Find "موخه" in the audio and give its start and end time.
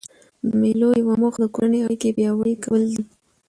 1.21-1.39